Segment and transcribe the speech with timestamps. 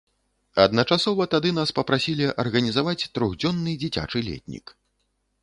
[0.61, 4.65] Адначасова тады нас папрасілі арганізаваць трохдзённы дзіцячы летнік.